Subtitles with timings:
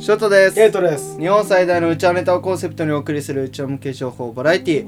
[0.00, 0.54] ショートです。
[0.54, 1.18] ケイトです。
[1.18, 4.86] 日本最大のうちわネタをコンセプトにお送りするうちわ向け情報バラエティ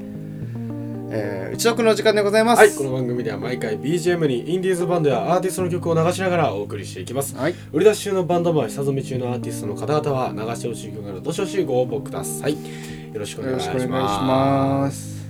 [1.11, 2.59] えー、うちのくの時間でございます。
[2.59, 7.35] はいこの番組では毎回 BGM にインディーズバンドやアーティストの曲を流しながらお送りしていきます。
[7.35, 7.55] はい。
[7.73, 12.53] 売り出し中のバンドマン下積み中のアーティストの方々は流してほしい曲などどしどしご応募ください。
[12.53, 13.79] よろしくお願いします。
[13.81, 15.27] しくお願いします。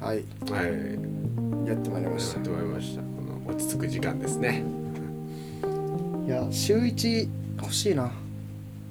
[0.00, 0.24] はい。
[0.50, 1.68] はい。
[1.68, 3.02] やってまいりまやしってまいりました。
[3.02, 3.08] こ
[3.46, 4.64] の落ち着く時間ですね。
[5.60, 5.68] た
[6.26, 7.28] いや週一
[7.60, 8.10] 欲しいな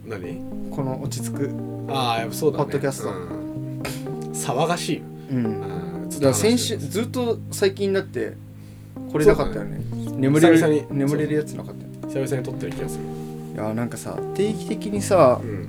[0.07, 0.41] 何？
[0.71, 1.51] この落ち着く
[1.89, 2.63] ああやっぱそうだね。
[2.65, 3.09] ポッドキャスト。
[3.09, 4.31] うん。
[4.31, 5.03] 騒がしいよ。
[5.31, 5.45] うん。
[5.45, 5.49] う
[6.05, 6.09] ん。
[6.09, 8.33] だから先週ずっと最近だって
[9.11, 9.81] これなかったよね。
[10.17, 10.85] 眠れる久々に。
[10.89, 13.03] 眠れるやつなかったよ久々に撮ってる気がする。
[13.53, 15.67] いやなんかさ定期的にさうん。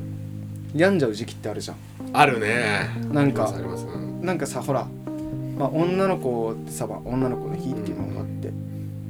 [0.74, 1.76] 病んじゃう時期ってあるじゃん。
[2.12, 2.90] あるね。
[3.12, 3.98] なんかありますあります。
[3.98, 4.24] うん。
[4.24, 4.86] なんかさほら、
[5.56, 8.50] まあ、女の子ってさ、まあ、女の子の日っていうのがあって、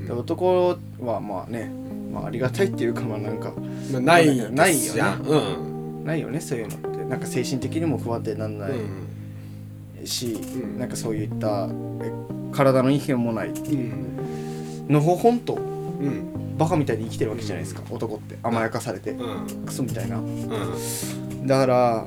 [0.06, 1.70] で男はまあね、
[2.12, 3.52] まあ、ありがたいっていうかまあなんか
[3.92, 5.02] まあないないよね。
[5.26, 6.04] うん。
[6.04, 7.04] ないよねそういうのって。
[7.04, 10.78] なんか精神的にも不安定になんないうん。
[10.78, 11.68] なんかそういった
[12.02, 12.12] え
[12.52, 13.48] 体の異変もない。
[13.48, 14.86] うん。
[14.88, 16.56] のほほんとうん。
[16.56, 18.36] バカみたいに生きてるわけじゃないですか男って。
[18.42, 19.12] 甘やかされて。
[19.12, 19.64] うん。
[19.66, 20.18] クソみたいな。
[20.18, 21.46] うん。
[21.46, 22.06] だから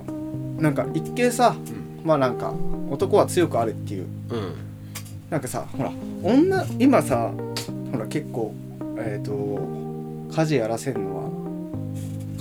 [0.57, 1.55] なんか一見さ
[2.03, 2.53] まあなんか
[2.89, 4.05] 男は強くあれっていう。
[4.29, 4.53] うん。
[5.29, 7.31] なんかさほら女今さ
[7.91, 8.53] ほら結構
[8.97, 9.31] えっ、と
[10.31, 11.41] 家事やらせるのは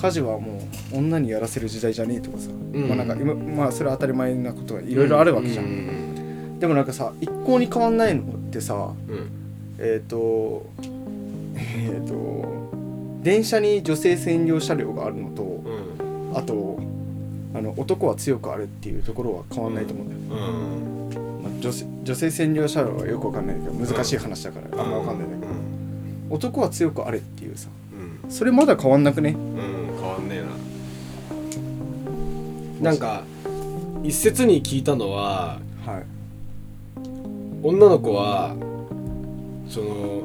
[0.01, 0.59] 家事はも
[0.93, 2.89] う女にやらせる時代じゃねえとかさ、うん。
[2.89, 6.59] まあなんか今まあそれは当たり前なことがいろいろあるわけじゃん、うん。
[6.59, 9.31] でもなんかさ一向に変わんないのってさうん。
[9.79, 12.71] えっ、とえっ、と
[13.23, 16.33] 電車に女性専用車両があるのとうん。
[16.35, 16.79] あと
[17.53, 21.43] あの男は強くあるっていうところは変わんないと思うんだよ、うん。
[21.43, 25.53] まあ、女性女性専用車両はよくわかんないけど難しい話だからあんまわかんないんだけど、
[26.31, 27.80] 男は強くあれっていうさうん
[28.31, 29.31] それまだ変わんなくね？
[29.31, 29.39] うん
[30.01, 30.43] 変わんねえ
[32.83, 32.91] な。
[32.91, 33.25] なんか
[34.03, 36.05] 一説に聞いたのははい。
[37.63, 38.55] 女の子は
[39.69, 40.23] その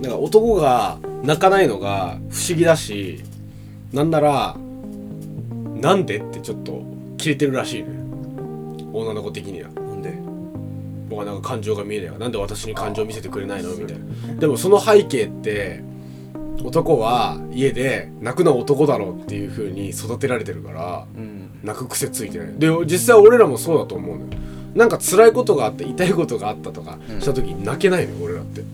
[0.00, 3.24] なんか男が泣かないのが不思議だし
[3.92, 4.56] なんなら
[5.74, 6.84] なんでってちょっと
[7.18, 7.88] キレてるらしいね
[8.92, 9.70] 女の子的には。
[9.70, 10.14] なんで？
[11.08, 13.70] 僕はなんか感情が見えないわなんで私に感情見せてくれないの？
[13.74, 14.34] みたいな。
[14.34, 15.82] でもその背景って
[16.64, 21.50] 男は家で泣くのは男だろうっていう風に育てられてるからうん。
[21.62, 22.48] 泣く癖ついてない。
[22.58, 24.30] で実際俺らもそうだと思うのよ。
[24.74, 27.20] なんか辛いことがあって痛いことがあったとかうん。
[27.20, 28.62] した時に泣けないのよ俺らって。
[28.62, 28.64] う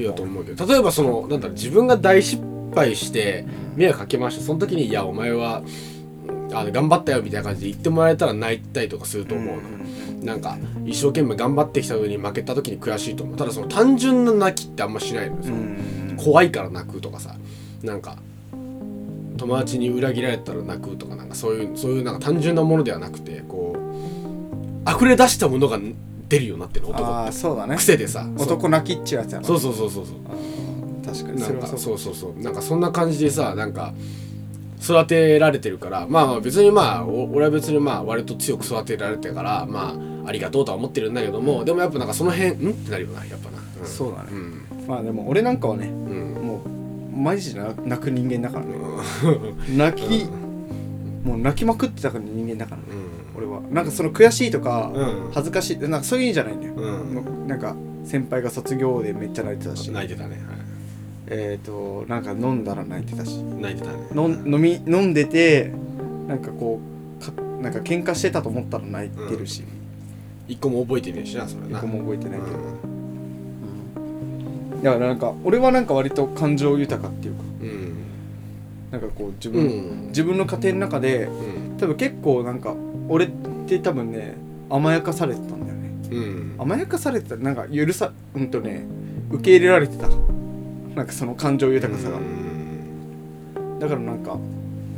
[0.00, 0.04] ん。
[0.04, 2.42] だと思うけど例えばそのなんだろう自分が大失
[2.74, 3.44] 敗して
[3.76, 4.44] 迷惑かけました。
[4.44, 5.62] その時に「いやお前は
[6.28, 13.36] うんあの頑張ったよ」みたいな感じで言ってもらえたら泣いたりとかすると思うの、なんか一生懸命頑張ってきたのに負けた時に悔しいと思う。
[13.36, 15.56] ただその単純な泣きってあんましないのよ、その
[16.22, 17.36] 怖いから泣くとかさ
[17.82, 18.16] なんか
[19.36, 25.78] 友達に裏切られたら泣くとかなんかそういうそういうなんか単純なものではなくてこう溢れ出したものが
[26.28, 27.76] 出るようになってるの男あっあそうだね。
[27.76, 29.46] て癖でさ男泣きっちゅうやつやな。
[29.46, 30.04] そうそうそうそう
[31.04, 31.40] 確かに。
[31.40, 32.42] なんかそうそうそうそう。
[32.42, 33.94] なんかそんな感じでさなんか
[34.82, 39.94] 育てられてるからまあまあ別にまあお俺は別にまあ割と強く育てられてるからま
[40.24, 42.70] あありがとうとは思ってるんだけどもでもやっぱなんかその辺ん？
[42.70, 43.86] ってなるよなやっぱな、ん。
[43.86, 44.28] そうだね。
[44.32, 46.34] うんまあでも俺なんかはねうん。
[46.46, 48.74] もうマジで泣く人間だからね。
[49.76, 50.24] 泣き
[51.24, 52.82] もう泣きまくってたから人間だからね
[53.36, 53.60] 俺は。
[53.70, 55.30] なんかその悔しいとかうん。
[55.32, 56.74] 恥ずかしいなんかそういうんじゃないんだよ。
[57.46, 59.90] なんか先輩が卒業でめっちゃ泣いてたし。
[59.90, 60.40] 泣いてたね、はい。
[61.26, 63.42] えっ、となんか飲んだら泣いてたし。
[63.42, 63.98] 泣いてたね。
[64.12, 65.72] のん飲み飲んでて
[66.26, 66.80] なんかこ
[67.20, 69.62] うかなんか喧嘩してたと思ったら泣いてるし、
[70.48, 71.78] 一個も覚えてねえしなそれな。
[71.78, 72.89] 一個も覚えてないけど、うん
[74.82, 77.42] だからなんか俺はなんか割と感情豊かっていうか。
[77.62, 77.96] うん。
[78.90, 80.06] なんかこう自う分、ん。
[80.08, 81.76] 自分の家庭の中でうん。
[81.78, 82.74] 多分結構なんか
[83.08, 83.30] 俺っ
[83.66, 84.34] て多分ね
[84.68, 85.90] 甘やかされてたんだよね。
[86.10, 86.54] うん。
[86.58, 88.84] 甘やかされてたなんか許さうんとね
[89.30, 90.08] 受け入れられてた。
[90.94, 92.18] なんかその感情豊かさが、
[93.78, 94.36] だからなんか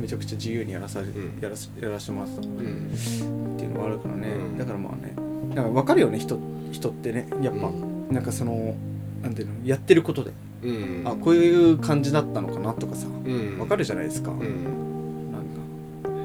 [0.01, 1.39] めちゃくちゃ自由にやらされ、ん。
[1.39, 2.41] やらせやらせてもらってた。
[2.41, 3.57] っうん。
[3.57, 4.57] ていうのがあるからね、うん。
[4.57, 5.13] だからまあね
[5.53, 6.39] だから分かるよね人
[6.71, 8.75] 人ってねやっぱ、うなんかその
[9.23, 10.31] なんていうのやってることで、
[10.63, 11.01] うん。
[11.05, 13.57] あこういう感じだったのかなとかさうん。
[13.57, 15.31] 分かるじゃないですか、うん。
[15.31, 15.43] なん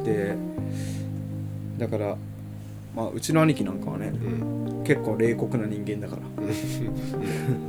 [0.02, 0.04] か。
[0.04, 0.36] で
[1.78, 2.16] だから
[2.96, 4.84] まあうちの兄貴なんかはねうん。
[4.84, 6.22] 結構冷酷な人間だから。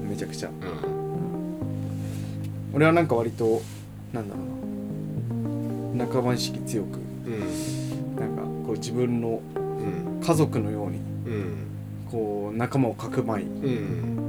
[0.10, 0.50] めちゃくちゃ。
[0.50, 0.56] うん。
[2.74, 3.62] 俺はなんか割と
[4.12, 4.46] なんだろう
[5.96, 6.06] な。
[6.06, 6.98] 仲間意識強く
[7.28, 8.16] うん。
[8.16, 10.26] なんかこう自分のうん。
[10.26, 11.00] 家族のようにう
[11.30, 11.68] ん。
[12.10, 13.44] こう仲間をかくまい。
[13.44, 14.29] うん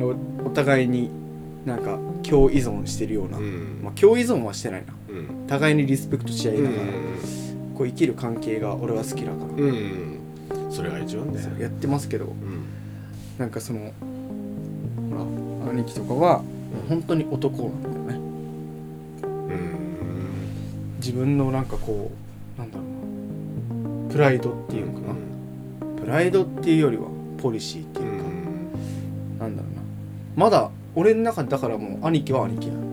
[0.00, 1.10] おお互いに
[1.64, 3.80] なんか共依存してるような、うん。
[3.82, 4.94] まあ、共依存はしてないな。
[5.08, 5.12] う
[5.44, 5.46] ん。
[5.46, 6.86] 互いにリスペクトし合いながら、う
[7.76, 12.26] こう生きる関係が俺は好きだから、それが一番だよそうやってますけど。
[12.26, 12.64] うん。
[13.38, 13.92] なんかその
[15.10, 16.42] ほら兄貴とかは
[16.88, 18.14] 本当に男なんだよね。
[19.22, 20.96] うん。
[20.96, 22.10] 自分のなんかこ
[22.56, 22.86] うなんだろう
[24.08, 24.12] な。
[24.12, 25.14] プライドっていうのかな、
[26.00, 27.08] プライドっていうよりは
[27.40, 28.07] ポリシーってういう
[30.38, 32.84] まだ俺の中でだからもう兄貴は兄貴なのう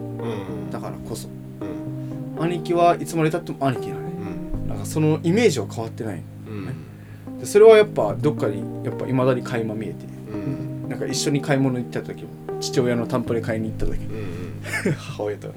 [0.67, 0.71] ん。
[0.71, 1.27] だからこそ。
[1.27, 2.43] うん。
[2.43, 4.13] 兄貴はいつまでたっても兄貴なのね。
[4.55, 4.67] うん。
[4.67, 6.23] なんかそのイメージは変わってない。
[6.47, 7.39] うん。
[7.39, 10.05] でそれはやっぱどっかにやっぱ未だに垣間見えて。
[10.33, 10.89] うん。
[10.89, 13.91] なんか一緒に買い物行った時も父親のタンプレ買いに行った時。
[13.91, 14.61] うん
[14.97, 15.53] 母親とうん。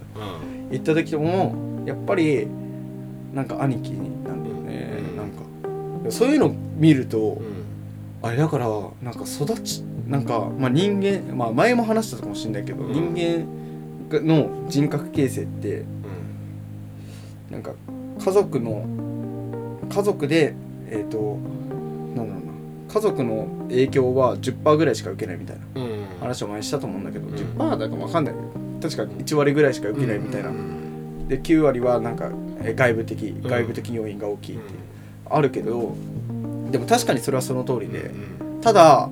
[0.71, 1.55] 行った時も
[1.87, 2.47] やっぱり
[3.33, 5.17] なんか兄貴なんだよね、うん。
[5.17, 6.11] なんか。
[6.11, 7.58] そういうの見ると、うん
[8.23, 8.67] あれだから
[9.03, 12.93] なんか育ちなんか、まあ、人間、まあ、前も話したかもしれないけど、うん。
[13.15, 13.47] 人
[14.11, 15.85] 間の人格形成って
[17.51, 17.73] なんか
[18.19, 18.85] 家族の
[19.89, 20.55] 家族で
[20.91, 21.37] えっ、と
[22.17, 22.53] なんだろうな
[22.93, 26.05] 家族の影響は10%ぐらいしか受けないみたいなうん。
[26.21, 27.35] 話を前にしたと思うんだけど、うん。
[27.35, 28.35] 10%だか分かんない。
[28.81, 31.29] 確か1割ぐらいしか受けないみたいな、うん。
[31.29, 32.31] で9割はなんか
[32.63, 33.43] えー外部的ん。
[33.43, 34.79] 外部的要因が大きいっていう、
[35.29, 35.95] あるけど
[36.71, 39.09] でも確かにそれはその通りで、うんただ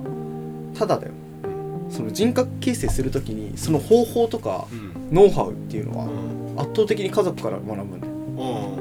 [0.77, 1.11] ただだよ。
[1.43, 1.47] う
[1.87, 5.15] んその人格形成するときにその方法とかうん。
[5.15, 6.59] ノウハウっていうのはうん。
[6.59, 8.13] 圧倒的に家族から学ぶんだよ。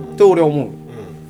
[0.03, 0.15] うん。
[0.15, 0.69] って俺は思う。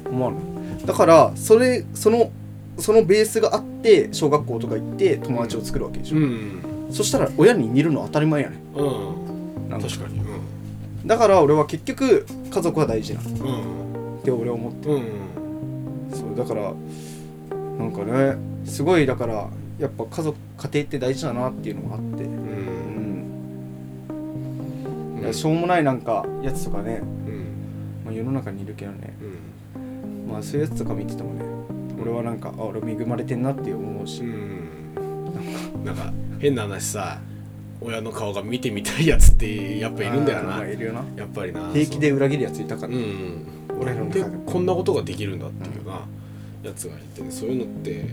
[0.07, 0.15] うん。
[0.15, 0.39] 思わな
[0.83, 0.87] い？
[0.87, 2.31] だからそれその
[2.79, 6.89] そのベースがあって小学校とか行って友達を作るわけでしょ、うん。
[6.91, 9.69] そしたら親に似るのは当たり前やねうん。
[9.69, 9.87] なんか。
[9.89, 10.21] 確かに。
[11.05, 14.23] だから俺は結局家族は大事なっうん。
[14.25, 15.05] て俺は思ってうん。
[16.13, 16.73] そうだから
[17.79, 22.25] なんかねすごいだからやっぱ家族家庭って大事だなっていうのがあって。
[22.25, 22.37] ううん。
[25.19, 27.47] んいやしょうもないなんかやつとかね、うん。
[28.05, 29.15] まあ、世の中にいるけどね。
[29.77, 30.31] うん。
[30.31, 31.45] まあそういうやつとか見ててもね
[32.01, 34.95] 俺はなんかあ俺恵まれてんなって思うし、うん。
[35.85, 36.13] なんか。
[36.39, 37.19] 変な話さ
[37.81, 40.65] 親の顔が見てみたいやつってやっぱいるんだよな。
[41.17, 41.71] やっぱりな。
[41.73, 43.47] 平気で裏切るやついたから、うん。
[43.79, 43.95] 俺
[44.47, 46.01] こんなことができるんだっていうな
[46.69, 48.07] やつがいてねそういうのって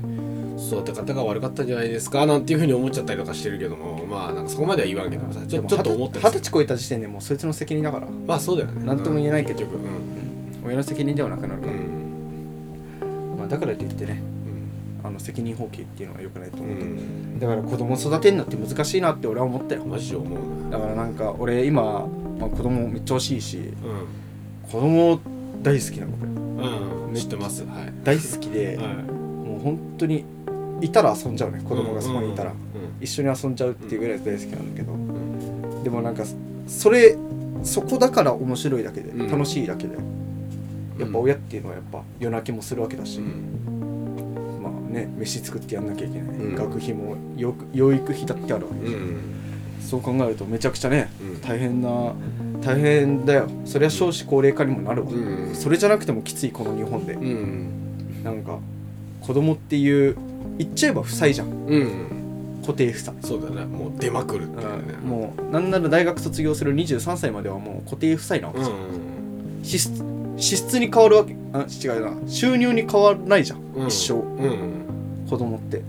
[0.57, 2.25] 育て方が悪かったんじゃないですか？
[2.25, 8.85] なんていうふうに思っちゃったりとかしてるけどもまあなんかそこまでは言わんけどさちょちょっと思ったりする二十歳超えた時点でもうそいつの責任だからまあそうだよね。
[8.85, 10.65] なんとも言えないけど結局うん。
[10.65, 13.35] 親の責任ではなくなるから、うん。
[13.37, 14.21] まあ、だからといってね
[15.03, 17.39] あの責任放棄っていうのは良くないとう思うけど、ん。
[17.39, 19.83] だから子供育てるのって難しいなって俺は思ったよ。
[19.85, 20.69] マジで思う。
[20.69, 22.07] なだからなんか俺今、
[22.39, 25.19] まあ、子供めっちゃ欲しいしう子供
[25.63, 27.15] 大好きなのこれんうん。
[27.15, 27.63] 知ってます。
[27.63, 27.93] はい。
[28.03, 28.87] 大好きで、はい。
[28.87, 30.25] もう本当に
[30.81, 32.57] いたら遊んじゃうね子供がそこにいたら、うん
[33.01, 35.83] 一緒に遊んじゃうっていうぐらい大好きなんだけど、うん。
[35.83, 36.23] でもなんか
[36.67, 37.17] それ
[37.63, 39.29] そこだから面白いだけで、うん。
[39.29, 39.97] 楽しいだけで。
[40.99, 44.59] やっぱ親っていうのはやっぱ夜泣きもするわけだし、うん。
[44.61, 46.55] まあね飯作ってやんなきゃいけない、うん。
[46.55, 47.17] 学費も
[47.73, 48.87] 養育費だってあるわけで。
[48.91, 49.17] しょ、うん。
[49.81, 51.41] そう考えるとめちゃくちゃねうん。
[51.41, 52.13] 大変な
[52.63, 53.47] 大変だよ。
[53.65, 55.55] そりゃ少子高齢化にもなるわ、うん。
[55.55, 58.23] それじゃなくてもきついこの日本で、うん。
[58.23, 58.59] なんか
[59.21, 60.15] 子供っていう
[60.57, 61.47] 言っちゃえば負債じゃん。
[61.47, 62.07] うん。
[62.61, 63.65] 固定負債、そうだね。
[63.65, 64.93] もう出まくるっていうね。
[65.03, 65.09] うん。
[65.09, 71.35] もうなんなら大学卒業する23歳まではもう固定負債なわけうじゃん、ん支出に変わるわけ。
[71.53, 72.13] あ違うな。
[72.27, 73.87] 収入に変わらないじゃん、うん。
[73.87, 74.13] 一生。
[74.13, 75.25] うん。
[75.29, 75.81] 子供って、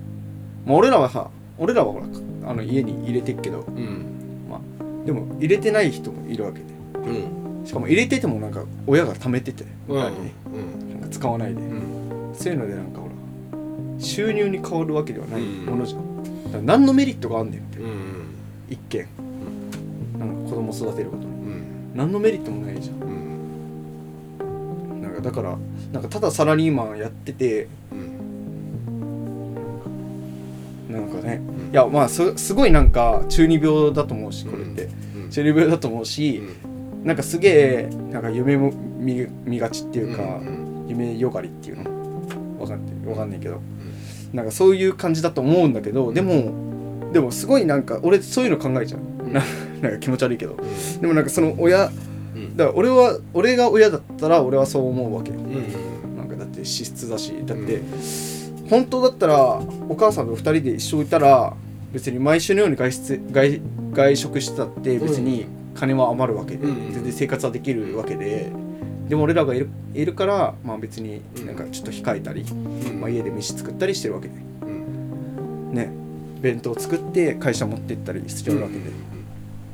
[0.67, 2.07] まあ、俺らはさ俺らはほら
[2.51, 3.61] あの家に入れてっけど。
[3.61, 4.11] うん。
[5.05, 6.65] でも入れてない人もいるわけで。
[6.65, 6.74] うん
[7.65, 9.97] しかも入れててもなんか親が貯めててうん。
[10.01, 10.13] なん
[11.01, 12.35] か使わないで、うん。
[12.35, 13.13] そういうのでなんかほら
[13.99, 15.67] 収入に変わるわけではないうん。
[15.67, 18.27] ものじゃん、だから何のメリットがあんねんって、うん。
[18.69, 19.07] 一見
[20.19, 21.29] なんか子供育てることに。
[21.29, 21.93] うん。
[21.95, 22.97] 何のメリットもないじゃん。
[22.97, 25.03] うん。
[25.03, 25.57] なんかだから
[25.93, 28.15] なんかただサラリーマンやっててうん。
[30.91, 31.41] なんかね。
[31.67, 31.73] うん。
[31.73, 35.31] いやまあすすごいなんか中二病だと思うしこれって、うん。
[35.31, 36.43] 中二病だと思うし、
[37.05, 42.61] なんかすげえなんか夢も見見がちっていうか、うん夢よがりっていうの？
[42.61, 43.07] わかんない。
[43.07, 43.61] わかんないけど。
[44.35, 49.01] なんかそういう感じだと思うんだけどでもでもすごいなんか俺そういうの考えちゃう。
[49.31, 49.43] な
[49.81, 50.57] なんか気持ち悪いけど。
[51.01, 51.91] でもなんかその親
[52.35, 52.57] うん。
[52.57, 55.39] だから俺は俺が親だったら俺はそう思うわけよ。
[55.39, 56.17] うん。
[56.19, 57.33] なんかだって支出だし。
[57.47, 57.81] だって、
[58.69, 59.39] 本当だったら
[59.89, 61.55] お母さんと2人で一緒いたら
[61.93, 63.61] 別に毎週のように外出外
[63.95, 68.51] 外食してたって別に金は余るわけで、うん全然生活はできるわけで
[69.09, 72.55] でも俺らがいるいるからまあ別になんかちょっと控えたり、う
[72.93, 74.35] んまあ、家で飯作ったりしてるわけで。
[74.63, 75.91] うんね。
[76.41, 78.81] 弁当作って会社持ってったりしてるわけで、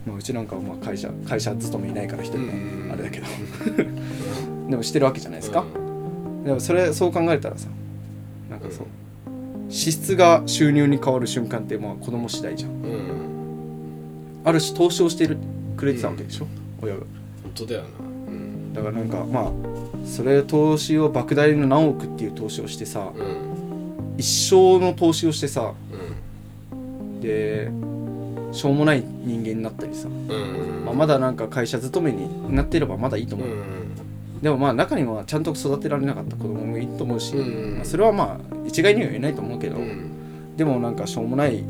[0.06, 3.26] まあ、うちなんかはまあ会社会社勤めいないから一人でうんあれだけど。
[4.70, 5.64] でもしてるわけじゃないですか、
[6.44, 7.68] でもそれそう考えたらさ
[8.48, 8.86] なんかそう。
[9.68, 12.70] 支出が収入に変わる瞬間ってまあ子供次第じゃん、
[14.44, 15.38] ある種投資をしてる
[15.80, 16.46] くれてたわけでしょ、
[16.82, 17.00] 親が。
[17.42, 17.88] 本当だよな。
[18.28, 18.72] うん。
[18.74, 19.52] だからなんかまあ
[20.06, 24.14] それ投資を莫大な何億っていう投資をしてさうん。
[24.18, 25.72] 一生の投資をしてさ
[26.72, 27.20] うん。
[27.20, 27.70] で
[28.52, 30.84] しょうもない人間になったりさ、うん。
[30.84, 33.94] まあ、まだなんか会社勤めになってればまだいいと思う、うん。
[34.42, 37.76] でもまあ中にはちゃんと育てられなかった子供もいると思うし、うん。
[37.76, 40.56] まあ、それはまあ一概には言えないと思うけど、うん。
[40.56, 41.64] でもなんかしょうもない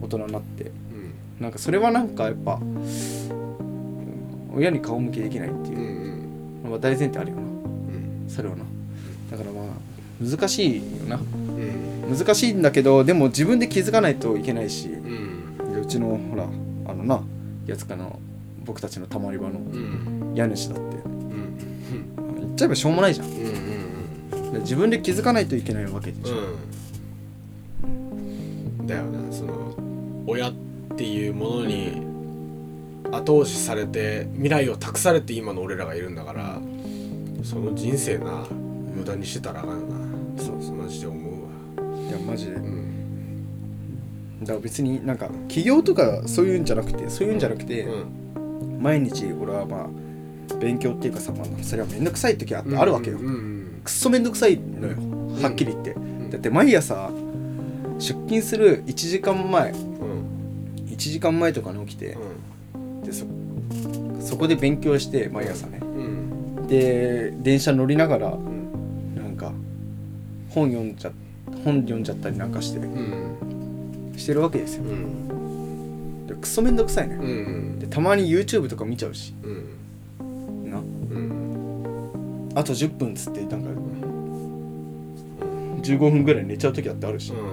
[0.00, 0.72] 大人になってうん
[1.40, 7.42] なんかそれはなんかやっぱうん親に顔向けできないっていうんのは大前提あるよな。
[7.42, 8.24] うん。
[8.28, 8.64] それはな。
[9.30, 9.64] だからまあ
[10.20, 11.16] 難しいよな。
[11.16, 11.20] う
[12.12, 12.16] ん。
[12.18, 14.88] 難しいんだけどでも自分で気づかないといけないし
[15.80, 16.44] うちのほら
[16.90, 17.22] あのな
[17.66, 18.18] やつかの
[18.64, 20.32] 僕たちのたまり場のうん。
[20.34, 20.82] 家主だって。
[20.82, 21.56] うん。
[22.40, 23.28] 言っちゃえばしょうもないじゃん。
[24.60, 26.36] 自分で気づかないといけないわけでしょ、
[27.84, 28.86] うん。
[28.86, 29.74] だよなその
[30.26, 30.67] 親って
[31.04, 32.02] いうものに
[33.10, 36.60] 後押しされて未来を託されて今の俺らがいるんだから
[37.42, 38.46] その人生な
[38.94, 39.96] 無駄にしてたらあかんよな。
[40.42, 41.48] そうそうマジで思うわ。
[42.08, 42.52] いやマジで。
[42.52, 44.40] うん。
[44.40, 48.82] だから別になんか起業とかそういうんじゃなくてそういうんじゃなくて、うん。
[48.82, 54.96] 毎日俺はまあ勉強っていうかさ、まあ、それは面倒くさい時はあるわけよ、うんうんくっそ面倒くさいのよ
[55.42, 55.94] はっきり言って、
[56.30, 57.10] だって毎朝
[57.98, 59.87] 出勤する1時間前うん1
[60.98, 62.16] 時間前とかに起きて
[62.74, 63.02] う、ん。
[63.02, 63.24] でそ
[64.20, 65.78] そこで勉強して毎朝ね。
[65.82, 65.84] う
[66.64, 66.66] ん。
[66.66, 69.14] で電車乗りながらうん。
[69.14, 69.52] なんか
[70.50, 71.12] 本読んじゃ
[71.64, 74.12] 本読んじゃったりなんかしてうん。
[74.16, 74.84] してるわけですよ。
[74.84, 76.26] うん。
[76.26, 77.78] でクソめんどくさいね、うん。
[77.78, 79.34] でたまに YouTube とか見ちゃうし。
[79.42, 80.70] うん。
[80.70, 80.78] な。
[80.78, 82.48] うん。
[82.54, 83.68] あと10分っつってなんか
[85.82, 87.42] 15分ぐらい寝ちゃう時だってあるし、なん。
[87.42, 87.48] か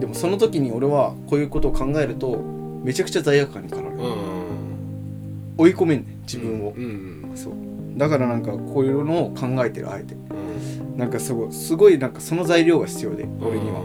[0.00, 2.42] でもその時に俺はこういうことを考えると
[2.84, 5.54] めちゃくちゃ罪悪感に駆られる、うん。
[5.58, 7.52] 追い込めんねん自分を、うんそう。
[7.96, 10.14] だからなんかこういうのを考えてるあえて。
[10.14, 10.98] うん。
[10.98, 13.82] なんかすごいすごいなんかその材料が必要で俺には、う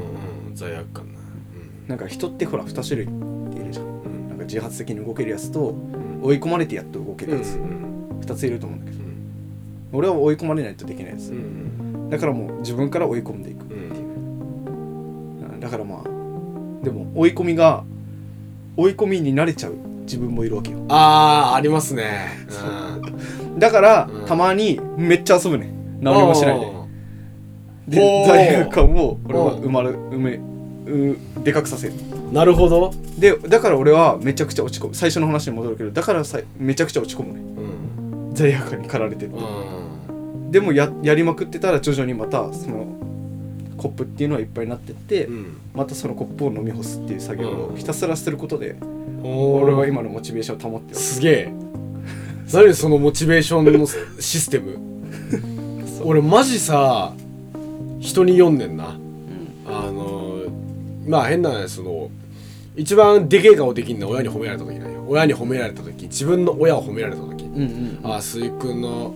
[0.52, 1.20] ん罪悪感な
[1.88, 3.10] なんか人ってほら2種類っ
[3.54, 3.86] ているじゃん。
[3.86, 4.28] うん。
[4.28, 6.22] なんか自発的に動けるやつとうん。
[6.22, 9.04] 追い込まれてやっと動けるやつ、うん2ついると思うんだけど。
[9.04, 9.12] うん。
[9.94, 12.10] 俺は追い込まれないとできないやつ、うん。
[12.10, 15.60] だからもう自分から追い込んでいくっていう、うん。
[15.60, 16.01] だからまあ
[16.84, 17.84] でも追い込みが
[18.78, 20.84] 追い込みに慣れちゃう自分もいるわけよ。
[20.90, 22.30] ああありますね。
[23.58, 24.26] だから、うん。
[24.26, 25.74] たまにめっちゃ遊ぶね。
[26.00, 27.98] 何もしないで。
[27.98, 29.62] で罪悪感を俺はうん。
[29.62, 31.94] 生まれ埋めうでかくさせる。
[32.32, 32.94] なるほど。
[33.18, 34.96] でだから俺はめちゃくちゃ落ち込む。
[34.96, 37.40] 最初の話に戻るけどだからさめちゃくちゃ落ち込むね。
[37.40, 38.34] うん。
[38.34, 40.52] 罪悪感に駆られてってうん。
[40.52, 42.88] でもややりまくってたら徐々にまたその
[43.82, 45.58] コップっていうのはいっぱいになってって、うん。
[45.74, 48.76] またそのコップを飲み干すっていう作業をひたすらすることで、
[49.24, 51.20] 俺は今のモチベーションを保ってるす。
[51.20, 51.54] げえ。
[52.54, 53.88] 何そのモチベーションの
[54.20, 54.78] システム？
[56.06, 57.14] 俺マジさ
[58.00, 59.00] 人に読んでんな。
[59.66, 60.44] あの
[61.08, 62.10] まあ変な話その
[62.76, 65.06] 一番でけえ顔できんのは親に褒められた時なんよ。
[65.08, 66.04] 親に褒められた時。
[66.04, 67.46] 自分の親を褒められた時。
[67.46, 69.16] うんうんああ鈴木君の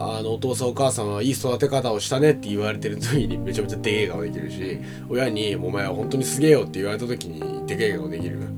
[0.00, 4.78] あのお父さんお母さんはいい育て方をしたねって言われてる時にめちゃめちゃでけえ顔できるし
[5.08, 8.48] 親に「お前は本当にすげえよ」って言われた時にでけえ顔できる、うん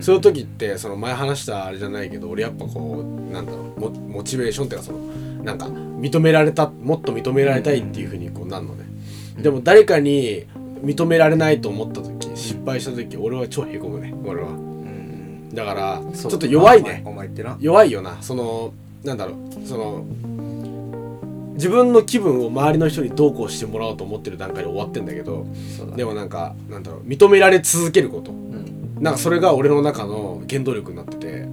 [0.00, 4.98] そういう時ってその前話したあれじゃないけど俺やっぱこうなんだろうモモチベーションっていうかその
[5.42, 8.84] なんか認められたもっと認められたいっていうふうにこうなるのね、
[9.36, 10.46] でも誰かに
[10.82, 14.50] 認められないと思った時失敗した時俺は超へこむね俺は。
[14.50, 15.50] うん。
[15.52, 17.02] だからちょっと弱いね。
[17.04, 17.56] お前ってな。
[17.60, 18.18] 弱いよな。
[18.20, 18.72] その
[19.04, 20.04] なんだろうその
[21.58, 25.44] 自分の気分を周りの人にどうこうしてもらおうと思ってる段階で終わってんだけど
[25.96, 28.30] でもなんかなんだろう認められ続けること。
[28.30, 28.96] うん。
[29.00, 31.48] なんかそれが俺の中の原動力になってて。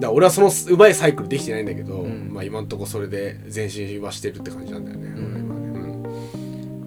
[0.00, 2.30] だ俺はそのうまいサイクルできてないんだけど、うん。
[2.32, 5.10] まあ今んとこそれで前進はしてるって感じなんだよね、う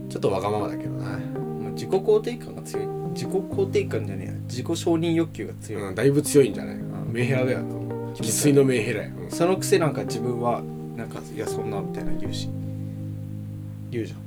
[0.05, 2.87] ん、ちょっとわがままだけどな、まあ自己肯定感が強い。
[3.13, 4.33] 自己肯定感じゃねえや。
[4.47, 6.75] 自己承認欲求が強い、うん、だいぶ強いんじゃない、
[7.09, 7.59] メンヘラだよ。
[7.59, 7.65] な
[8.13, 9.31] 生粋のメンヘラや、うん。
[9.31, 10.61] そのくせなんか自分は
[10.97, 12.49] なんかいやそんなみたいな言うし。
[13.91, 14.19] 言うじゃん。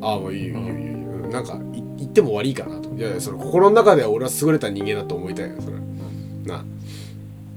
[0.00, 0.98] ああもういいよいいよいいよ。
[1.24, 2.88] うんなんかい言っても悪いかなと。
[2.94, 5.76] いやいやそれ心の中では俺は優れた人間だと思いたいよそれ。
[6.46, 6.64] な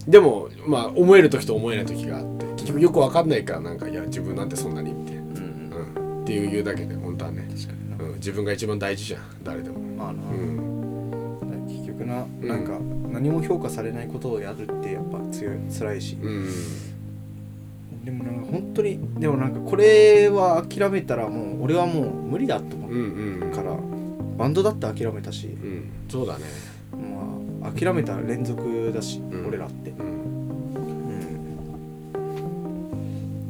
[0.08, 5.28] でもまあ思える時と思えない時があって結局よくわかんないからなんかいや自分なんてそんなにみたいな、うん。
[5.96, 8.04] うん、っていう言うだけで本当はね、確かにな。
[8.04, 9.80] うん、自分が一番大事じゃん誰でも。
[9.80, 11.68] まあな、うん。
[11.68, 12.48] 結局くな、うん。
[12.48, 12.80] なんか
[13.12, 16.50] 何も評価されないことをやるってやっぱ強い辛いし、うん
[18.04, 23.78] でもなんか本当にでもなんかこれは諦めたらもう俺はもう無理だと思うから、
[24.38, 25.90] バンドだって諦めたし、うん。
[26.10, 26.46] そうだね。
[27.62, 29.46] まあ諦めたら連続だし、ん。
[29.46, 30.06] 俺らって、うん。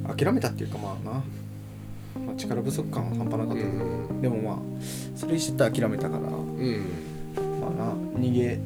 [0.05, 1.23] うん、諦めたっていうかまあな、
[2.25, 4.21] まあ、力不足感は半端なかったけど、うん。
[4.21, 4.57] でもまあ
[5.15, 6.85] それ知って諦めたからまうん。
[7.37, 8.59] あな逃げ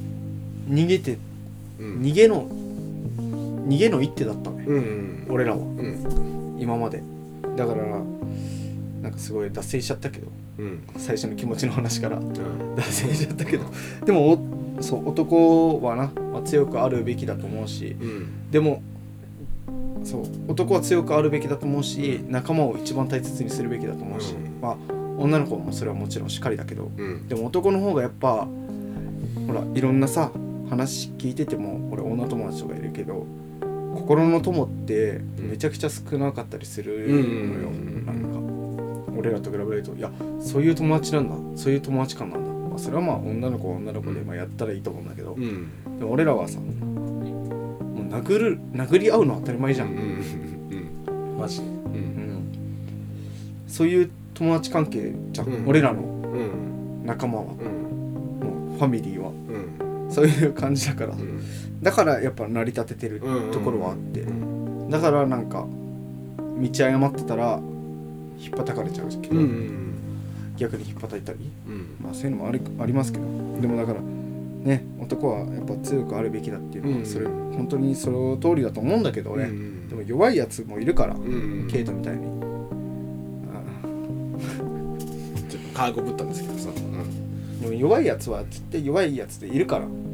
[0.68, 1.20] 逃げて
[1.80, 2.02] うん。
[2.02, 2.50] 逃げの
[3.66, 5.28] 逃げの一手だったね、うん。
[5.30, 5.58] 俺らは。
[5.58, 6.58] うん。
[6.60, 7.04] 今まで。
[7.56, 7.84] だから
[9.02, 10.28] なんかすごい脱線しちゃったけど。
[10.60, 10.84] うん。
[10.98, 12.18] 最初の気持ちの話から。
[12.18, 12.76] うん。
[12.76, 13.66] 脱線しちゃったけど。
[14.06, 17.96] でもおそう男はな、まあ、強くあるべきだと思うし。
[18.00, 18.52] うん。
[18.52, 18.82] でも
[20.04, 24.62] そう男は強くあるべきだと思うし仲間を一番大切にするべきだと思うし、うん。
[24.62, 24.78] まあ
[25.18, 26.92] 女の子もそれはもちろんしっかりだけど。
[26.96, 27.28] うん。
[27.28, 28.48] でも男の方がやっぱ
[29.48, 30.32] ほらいろんなさ
[30.70, 33.26] 話聞いてても俺女友達とかいるけど
[33.96, 38.06] 心の友ってめちゃくちゃ少なかったりするのよ、うん。
[38.06, 39.16] なんか。
[39.18, 40.12] 俺らと比べるといや
[40.42, 41.36] そういう友達なんだ。
[41.58, 45.70] そういう友達感なんだ、まあ、それはまあ女の子は女の子でまあやったらいいと思うんだけど、うん。
[45.98, 46.70] でも俺らはさもう
[48.12, 51.38] 殴る殴り合うのは当たり前じゃん、うん。
[51.40, 52.52] マジで、ううんん、
[53.68, 55.68] そういう友達関係じゃん、うん。
[55.68, 57.06] 俺らのうん。
[57.06, 57.44] 仲間は。
[57.44, 57.50] うん。
[58.46, 59.30] もうファミリーは。
[59.30, 60.12] うん。
[60.12, 61.42] そういう感じだから、うん
[61.86, 65.68] だからやっぱ成り立ててるところはあって、うんだからなんか
[66.60, 67.60] 道誤ってたら
[68.40, 69.94] 引っ叩かれちゃうけど、うん
[70.58, 71.96] 逆に引っ叩いたりうん。
[72.02, 73.26] まあそういうのもあるありますけど。
[73.62, 82.24] でもだからね男はやっぱ強くあるべきだっていうのは、うんそれ本当にその通りだと思うんだけどね、うんでも弱いやつもいるから、うんケイトみたいに。
[85.50, 86.70] ちょっとカーゴぶったんですけどさ。
[87.62, 89.86] でも弱いやつは絶対弱いやつでいるから。
[89.86, 90.05] うん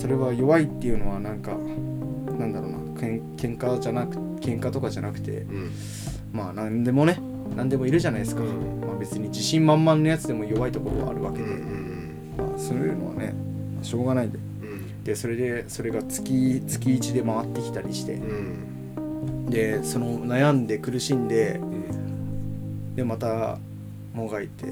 [0.00, 1.50] それは弱いっていうのはなんか
[2.38, 5.72] なんだろうなけん喧嘩じゃなく喧嘩とかじゃなくてうん。
[6.32, 7.20] まあ何でもね
[7.54, 8.80] 何でもいるじゃないですか、うん。
[8.80, 13.34] まあ、別に自信満々のやつでも弱いところはあるわけうで、んまあ、そういうのはね
[13.74, 14.38] まあしょうがないんで。
[14.38, 14.40] う
[14.74, 15.04] ん。
[15.04, 18.14] でそれでそれが月月1で回ってきたりして。
[18.14, 19.46] うん。
[19.50, 22.94] でその悩んで苦しんでうん。
[22.96, 23.58] でまた
[24.14, 24.70] もがいてう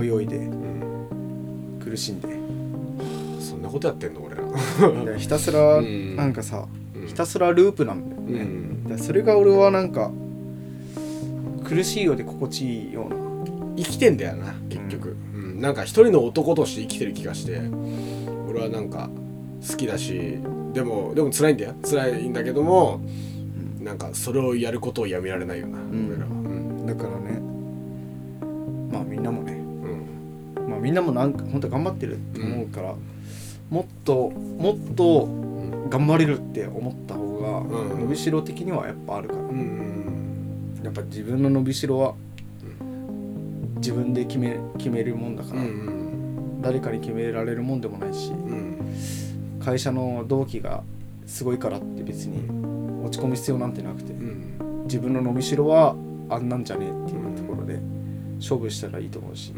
[0.00, 0.04] ん。
[0.20, 1.80] 泳いでうん。
[1.82, 2.28] 苦しんで。
[3.40, 4.33] そんなことやってんの俺
[5.18, 6.16] ひたすらうん。
[6.16, 7.06] なんかさうん。
[7.06, 10.10] ひたすらループなんだようね、んでそれが俺はなんか
[11.64, 13.16] 苦しいようで心地いいような
[13.76, 15.60] 生きてんだよな結局、うん。
[15.60, 17.60] なんか一人の男として生きてる気がして
[18.48, 19.10] 俺はなんか
[19.68, 20.38] 好きだし
[20.72, 21.74] でもでも辛いんだよ。
[21.88, 23.00] 辛いんだけども
[23.80, 26.06] なんかそれをやることをやめられないよな、ん。
[26.08, 26.30] 俺らは。
[26.30, 26.86] うん。
[26.86, 27.40] だからね
[28.92, 30.70] まあみんなもねうん。
[30.70, 32.94] まあみんなもなんか本当頑張ってるって思うから、
[33.70, 35.28] もっともっとう
[35.86, 38.00] ん頑張れるって思った方が、うん。
[38.00, 40.80] 伸びしろ的にはやっぱあるから、うん。
[40.82, 42.14] やっぱ自分の伸びしろは
[43.76, 48.78] 自分で決め決めるもんだから、うん誰かに決められるもんでもないしうん。
[49.62, 50.82] 会社の同期が
[51.26, 52.38] すごいからって別に
[53.04, 54.84] 落ち込む必要なんてなくてうん。
[54.84, 55.94] 自分の伸びしろは
[56.30, 57.78] あんなんじゃねえっていうところで
[58.38, 59.52] 勝負したらいいと思うし、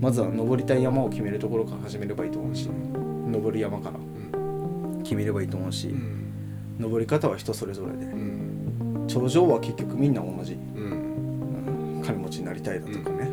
[0.00, 2.68] まずは登りたい山を決めるところから始めればいいと思うし
[3.30, 3.96] 登る山から。
[5.02, 6.32] 決めればいいと思うし、うん。
[6.78, 8.04] 登り方は人それぞれで。
[8.12, 9.04] うん。
[9.08, 10.56] 頂上は結局みんな同じ、
[12.04, 13.30] 金持ちになりたいだとかね、まあ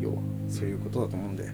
[0.00, 0.16] 要は
[0.48, 1.50] そういうことだと思うんで、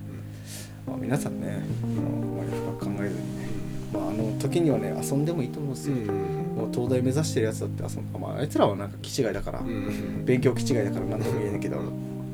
[0.86, 3.48] まあ、皆さんね、あのあまり深く考えずにね、
[3.94, 10.24] まあ、あの時にはね遊んでもいいと思うんですよ、もう東大目指してるやつだって遊んまああいつらはなんか気違いだから、うん。
[10.26, 11.76] 勉強気違いだから何とも言えないけど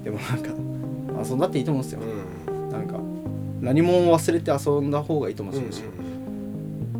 [0.02, 0.50] でもなんか
[1.24, 2.00] 遊んだっていいと思うんですよ、
[2.48, 2.70] うん。
[2.70, 2.98] なんか
[3.60, 5.90] 何も忘れて遊んだ方がいいと思うんですよ、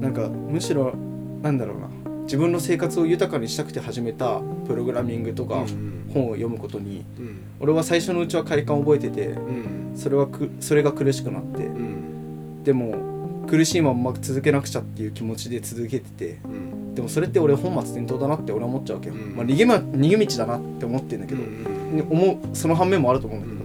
[0.00, 0.94] なんかむしろ
[1.42, 1.88] なんだろうな。
[2.24, 7.38] 自分の生活を豊かにしたくて始めたプログラミングとかうん本を読むことにうん。
[7.60, 9.92] 俺は最初のうちは快感を覚えててうん。
[9.94, 11.66] それはくそれが苦しくなって。
[11.66, 12.64] うん。
[12.64, 16.94] でも苦しいまんま続けなくちゃっていう気持ちで続けててうん。
[16.96, 19.36] でもそれって俺本末転倒だなって俺は思っちゃうわけよ、うん。
[19.36, 23.55] まあ、逃げま逃げ道だなって思ってんだけど、ね思うその反面もあると思うんだけど、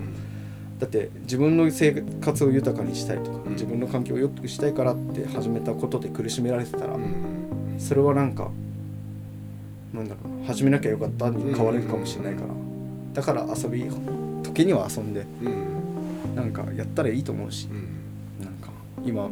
[0.81, 3.51] だって自分の生活を豊かにしたいとか、うん。
[3.51, 7.75] 自分の環境を良くしたいからって始めたことで苦しめられてたら、うん。
[7.77, 8.49] それはなんか
[9.93, 12.47] なんだろうな始めなきゃよかったに変わるかもしれないから、
[13.13, 13.85] だから遊び
[14.41, 16.35] 時には遊んでうん。
[16.35, 18.43] なんかやったらいいと思うしうん。
[18.43, 18.71] なんか
[19.05, 19.29] 今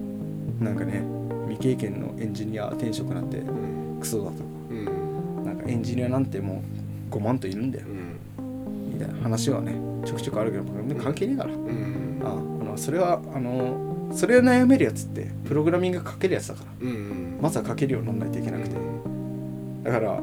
[0.60, 1.02] なんかね
[1.50, 4.00] 未経験のエンジニア転職なんてうん。
[4.00, 5.46] クソだとかうん。
[5.46, 6.62] なんかエンジニアなんても
[7.10, 7.86] う5万といるんだよ。
[7.88, 8.94] うん。
[8.94, 10.64] みたいな話はねちょくちょくあるけど
[11.02, 12.22] 関係ねえからうん。
[12.24, 12.34] ああ
[12.72, 16.88] のそれはあのそれを悩めるやつってプログラミング書けるやつだから。
[16.88, 16.96] うん。
[16.96, 18.76] うんまずは書けるようにならないといけなくて。
[18.76, 19.84] うん。
[19.84, 20.22] だから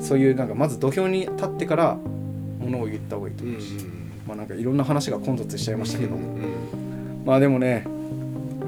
[0.00, 3.74] そういうなんかまず土俵に立ってからものを言った方がいいとうん思うし、
[4.26, 7.86] まあなんかいろんな話が混雑しちゃいましたけども、うんまあでもね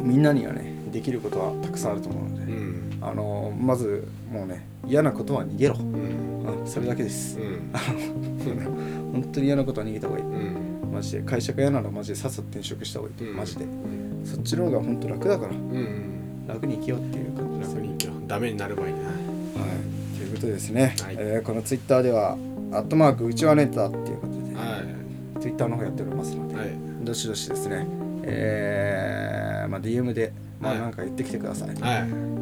[0.00, 2.98] みんなにはねできることはたくさんあると思うので、うん。
[3.02, 6.60] あのまずもうね嫌なことは逃げろ、うん。
[6.60, 7.72] うん、それだけです、うん
[9.22, 10.26] 本当に嫌なことは逃げた方がいい。
[10.26, 10.92] うん。
[10.92, 11.22] マジで。
[11.22, 13.36] 会社が嫌ならマジでさっさと転職した方がいい、うん。
[13.36, 13.64] マジで。
[13.64, 15.52] うんそっちの方が本当楽だから。
[15.52, 16.46] うん。
[16.48, 18.28] 楽に生きようっていう感じです楽に生きよう。
[18.28, 20.18] ダメになる前になはい。
[20.18, 21.16] ということでですね、はい。
[21.18, 22.36] えーこのツイッターでは
[22.72, 24.82] 「アットマークうちはネタ」っていうことで、は
[25.40, 26.68] ツイッターの方やっておりますので、いはい。
[27.02, 27.86] どしどしですね。
[28.24, 30.80] えーまあ DM でまあはい。
[30.80, 32.35] なんか言ってきてください、はい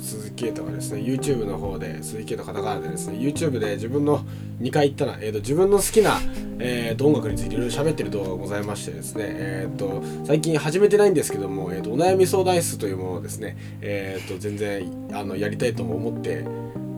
[0.00, 4.24] 鈴木啓太がですね YouTube の方で鈴木啓太カタカナでですね YouTube で自分の
[4.60, 6.18] 2回言ったな、えー、と自分の好きな、
[6.58, 16.44] えー、と音楽についていろいろ喋ってる動画がございましてですね、えー、と最近始めてないんですけども、えー、とお悩み相談室というものをですね、えー、と全然あのやりたいとも思って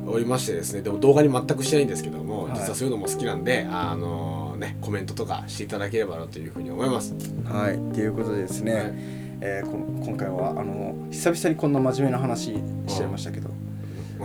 [0.06, 7.14] おりましてですねでも動画に全くしてないんですけども、はい実はそういうのも好きなんであのねコメントとかしていただければなというふうに思います。
[7.14, 13.48] い、はい、っていうことでですね、はいえーこの今回はあの久々にこんな真面目な話しちゃいましたけど。
[13.48, 13.54] は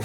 [0.00, 0.04] い。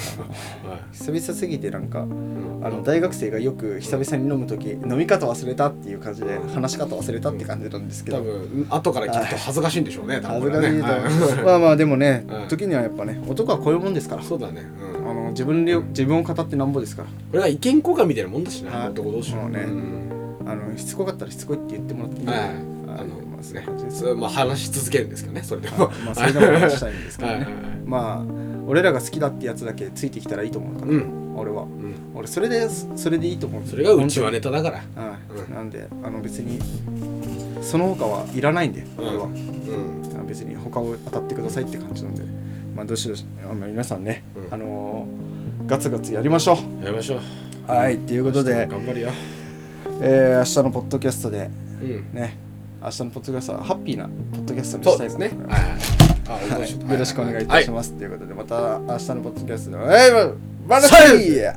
[0.92, 2.60] 久々すぎてなんかうん。
[2.64, 8.16] あの大学生がよく久々に飲む時飲み方忘れたっていう感じで話し方忘れたって感じなんですけど。
[8.16, 12.48] 多分後から聞くと恥ずかしいんでしょうね多恥分ずかしいとまあまあでもねはい。
[12.48, 14.22] 時にはやっぱね男はこういうもんですから。
[14.24, 17.08] そうだね、うん、あの自分で自分を語ってなんぼですから。
[17.08, 18.88] これが意見交換みたいなもんだしな、はい。
[18.88, 19.48] 男同士の。
[19.48, 20.10] ねん。
[20.44, 22.26] あのしつこかったらしつこいって言ってもらっていい。
[22.26, 22.38] はい。
[22.38, 25.90] あのですそれまあ話し続けるんですけどねそれでも。
[26.04, 27.46] まあそれでも話したいんですけどね。
[27.84, 31.34] まあ俺らが好きだってやつだけついてきたらいいと思うから、うん。
[31.36, 31.62] 俺は。
[31.62, 31.94] うん。
[32.14, 33.62] 俺それでそれでいいと思う。
[33.66, 35.02] それがうちはネタだから。
[35.02, 36.58] はい、うんなんであの別に
[37.62, 40.26] その他はいらないんで俺は、うん。
[40.26, 42.22] 別に他を当たってくださいって感じなんで。
[42.74, 44.54] まあどしどしあの皆さんね、うん。
[44.54, 45.34] あのー
[45.66, 47.20] ガツガツやりましょやりましょう。
[47.68, 49.10] うはいっていうことで、頑張るよ。
[50.00, 51.48] えー、明日のポッドキャストで
[51.80, 52.12] うん。
[52.12, 52.36] ね
[52.84, 55.30] 明日のポッドキャストはハッピーなポッドキャストにしたいですね。
[55.30, 55.36] と
[56.34, 56.58] 思いは
[56.92, 60.12] よろしくお願いいたします、ということでまた明日のポッドキャストで「はい。
[60.68, 61.54] バナナさよティー